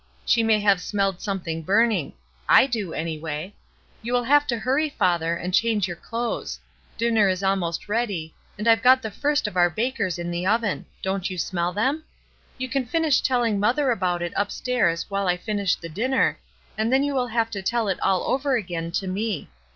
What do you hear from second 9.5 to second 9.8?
our